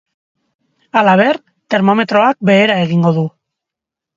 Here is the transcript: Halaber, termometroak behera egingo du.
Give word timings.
Halaber, 1.01 1.39
termometroak 1.75 2.41
behera 2.51 2.79
egingo 2.87 3.13
du. 3.19 3.27